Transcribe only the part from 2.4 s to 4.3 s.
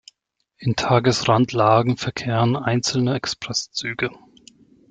einzelne Expresszüge.